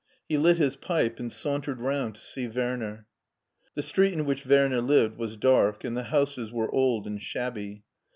He 0.27 0.35
lit 0.39 0.57
his 0.57 0.75
pipe 0.77 1.19
and 1.19 1.31
sauntered 1.31 1.79
round 1.79 2.15
to 2.15 2.21
see 2.21 2.47
Wemtr. 2.47 3.05
The 3.75 3.83
street 3.83 4.15
ki 4.15 4.21
which 4.21 4.47
Werner 4.47 4.81
lived 4.81 5.19
was 5.19 5.37
dark 5.37 5.83
and 5.83 5.95
the 5.95 6.05
houses 6.05 6.51
were 6.51 6.73
old 6.73 7.05
and 7.05 7.21
shabby. 7.21 7.83